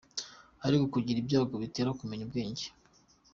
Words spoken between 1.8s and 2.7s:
kumenya ubwenge.